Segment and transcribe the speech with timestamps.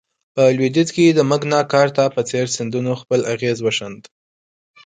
[0.35, 4.01] په لوېدیځ کې د مګناکارتا په څېر سندونو خپل اغېز وښند.